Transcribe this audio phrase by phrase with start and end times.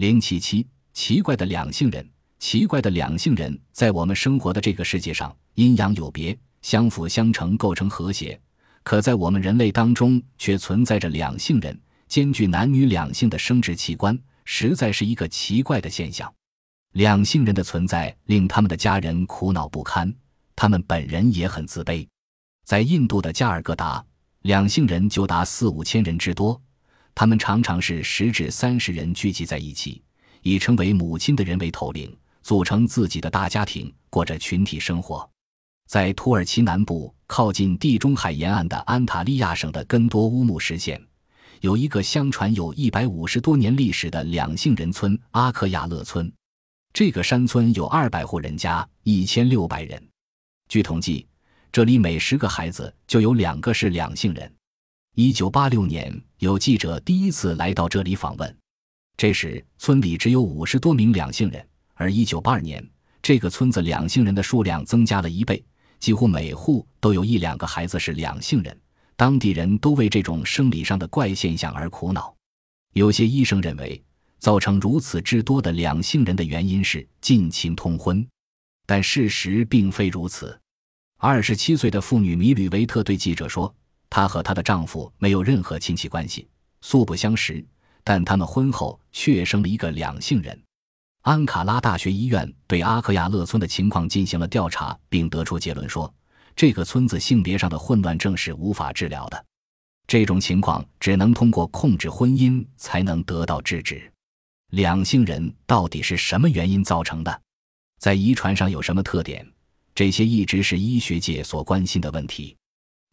[0.00, 2.08] 零七七，奇怪的两性人。
[2.38, 8.40] 奇怪的两性人在我们生活的这个世界上，阴阳有别，相辅相成，构成和谐。
[8.82, 11.78] 可在我们人类当中，却存在着两性人，
[12.08, 16.32] 兼具男女两性的生殖器官，实在是一个奇怪的现象。
[16.92, 20.10] 两性人的存在令他们的家人苦恼不堪，
[20.56, 22.08] 他们本人也很自卑。
[22.64, 24.02] 在印度的加尔各答，
[24.44, 26.58] 两性人就达四五千人之多，
[27.14, 30.02] 他们常常是十至三十人聚集在一起，
[30.42, 32.16] 以称为母亲的人为头领。
[32.42, 35.28] 组成自己的大家庭，过着群体生活。
[35.86, 41.00] 在土耳其南部靠近地中海沿岸的安塔利亚省的根多乌木什县，
[41.60, 46.32] 有一个相传有一百五十多年历史的两姓人村——阿克亚勒村。
[46.94, 50.02] 这个山村有二百户人家，一千六百人。
[50.68, 51.26] 据统计，
[51.70, 54.50] 这里每十个孩子就有两个是两姓人。
[55.16, 58.56] 一九八六年，有记者第一次来到这里访问，
[59.16, 61.66] 这时村里只有五十多名两姓人。
[61.94, 62.88] 而一九八二年，
[63.20, 65.62] 这个村子两姓人的数量增加了一倍，
[65.98, 68.80] 几乎每户都有一两个孩子是两姓人。
[69.16, 72.32] 当地人都为这种生理上的怪现象而苦恼。
[72.94, 74.00] 有些医生认为，
[74.38, 78.24] 造成如此之多的两姓人的原因是近亲通婚，
[78.86, 80.58] 但事实并非如此。
[81.18, 83.74] 二十七岁的妇女米吕维特对记者说
[84.10, 86.46] ：“她和她的丈夫没有任何亲戚关系，
[86.82, 87.64] 素不相识，
[88.04, 90.60] 但他们婚后却生了一个两姓人。”
[91.22, 96.12] 安卡拉大学医院对阿克亚勒村的情况进行了调查，并得出结论说，
[96.56, 99.44] 这个村子性别上的混乱症是无法治疗的。
[100.06, 104.10] 这种情况只能通过控制婚姻才能得到制止。
[104.70, 107.40] 两性人到底是什么原因造成的？
[107.98, 109.46] 在遗传上有什么特点？
[109.94, 112.56] 这些一直是医学界所关心的问题。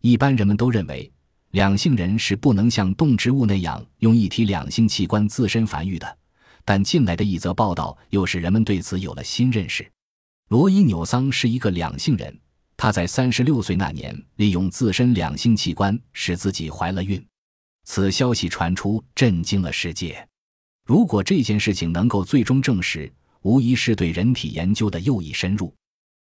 [0.01, 1.11] 一般人们都认为，
[1.51, 6.17] 两性人是不能像动植物那样用一体两性器官自身繁育的。
[6.63, 9.89] 但近来的一则报道又使人们对此有了新认识。
[10.49, 12.37] 罗伊纽桑是一个两性人，
[12.75, 17.25] 他在三十六岁那年利用自身两性器官使自己怀了孕。
[17.85, 20.27] 此消息传出，震惊了世界。
[20.85, 25.73] 如果这件事情能够最终证实，无疑是对人体研究的又一深入。